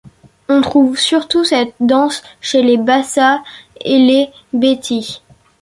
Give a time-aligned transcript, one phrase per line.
[0.49, 3.43] On trouve surtout cette danse chez les Bassa
[3.81, 5.21] et les Betis.